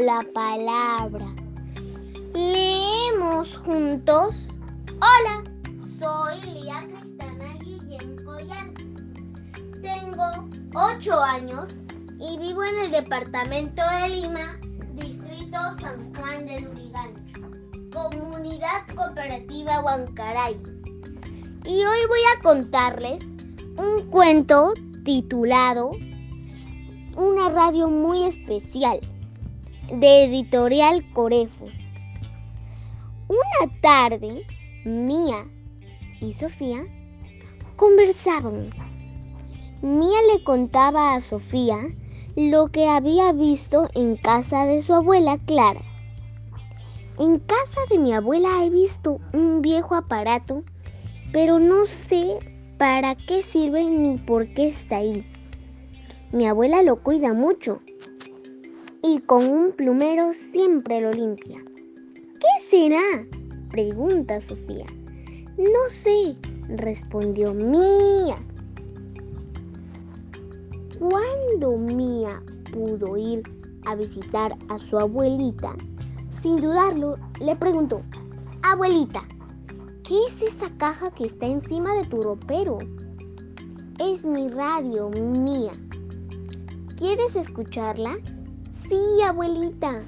[0.00, 1.26] la palabra.
[2.34, 4.54] Leemos juntos.
[4.96, 5.44] Hola,
[5.98, 8.74] soy Lía Cristana Guillén Collán.
[9.80, 11.74] Tengo 8 años
[12.18, 14.58] y vivo en el departamento de Lima,
[14.94, 17.40] distrito San Juan del Urigancho,
[17.92, 20.60] comunidad cooperativa Huancaray.
[21.64, 23.24] Y hoy voy a contarles
[23.78, 24.74] un cuento
[25.04, 25.92] titulado
[27.16, 29.00] Una radio muy especial
[29.92, 31.66] de editorial Corefo.
[33.28, 34.44] Una tarde,
[34.84, 35.46] Mía
[36.20, 36.84] y Sofía
[37.76, 38.70] conversaban.
[39.82, 41.78] Mía le contaba a Sofía
[42.34, 45.82] lo que había visto en casa de su abuela Clara.
[47.18, 50.64] En casa de mi abuela he visto un viejo aparato,
[51.32, 52.38] pero no sé
[52.76, 55.24] para qué sirve ni por qué está ahí.
[56.32, 57.80] Mi abuela lo cuida mucho
[59.06, 61.62] y con un plumero siempre lo limpia.
[62.40, 63.24] ¿Qué será?
[63.70, 64.86] pregunta Sofía.
[65.56, 66.36] No sé,
[66.68, 68.36] respondió Mía.
[70.98, 73.42] Cuando Mía pudo ir
[73.86, 75.76] a visitar a su abuelita,
[76.42, 78.02] sin dudarlo, le preguntó,
[78.62, 79.22] Abuelita,
[80.02, 82.78] ¿Qué es esa caja que está encima de tu ropero?
[83.98, 85.72] Es mi radio mía.
[86.96, 88.16] ¿Quieres escucharla?
[88.88, 90.00] Sí, abuelita.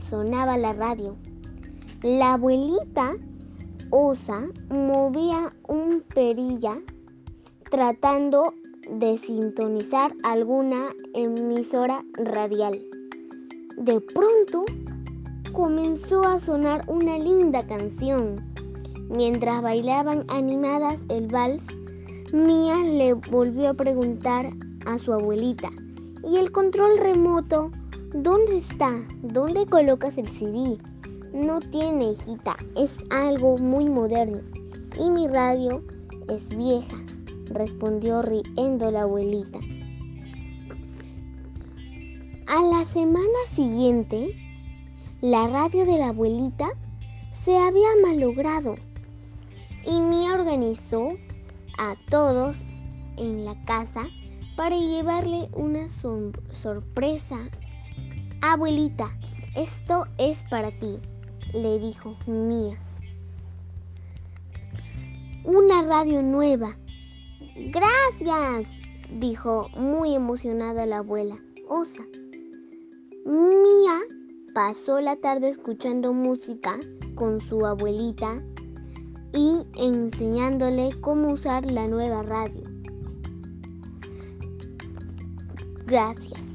[0.00, 1.16] Sonaba la radio.
[2.02, 3.14] La abuelita
[3.90, 6.76] osa movía un perilla
[7.70, 8.52] tratando
[8.90, 12.82] de sintonizar alguna emisora radial.
[13.76, 14.64] De pronto
[15.52, 18.44] comenzó a sonar una linda canción.
[19.08, 21.62] Mientras bailaban animadas el vals,
[22.32, 24.50] Mía le volvió a preguntar
[24.84, 25.70] a su abuelita,
[26.24, 27.70] ¿y el control remoto?
[28.12, 28.90] ¿Dónde está?
[29.22, 30.76] ¿Dónde colocas el CD?
[31.32, 34.40] No tiene, hijita, es algo muy moderno.
[34.98, 35.84] Y mi radio
[36.28, 36.96] es vieja,
[37.52, 39.60] respondió riendo la abuelita.
[42.48, 44.34] A la semana siguiente,
[45.20, 46.70] la radio de la abuelita
[47.44, 48.74] se había malogrado
[49.84, 51.12] y Mía organizó
[51.78, 52.64] a todos
[53.16, 54.08] en la casa
[54.56, 57.38] para llevarle una sorpresa.
[58.42, 59.16] Abuelita,
[59.54, 60.98] esto es para ti,
[61.52, 62.78] le dijo Mía.
[65.44, 66.76] Una radio nueva.
[67.54, 68.68] Gracias,
[69.10, 71.36] dijo muy emocionada la abuela.
[71.68, 72.04] Osa.
[73.24, 74.00] Mía
[74.54, 76.78] pasó la tarde escuchando música
[77.14, 78.42] con su abuelita
[79.32, 82.62] y enseñándole cómo usar la nueva radio.
[85.86, 86.45] Gracias.